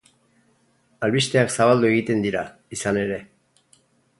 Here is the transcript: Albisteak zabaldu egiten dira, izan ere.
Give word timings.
Albisteak 1.07 1.53
zabaldu 1.57 1.89
egiten 1.91 2.25
dira, 2.27 2.43
izan 2.79 2.99
ere. 3.03 3.21